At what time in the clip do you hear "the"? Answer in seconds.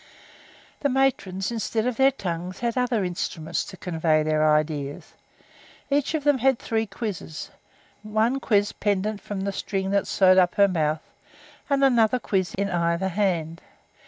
0.79-0.89, 9.41-9.51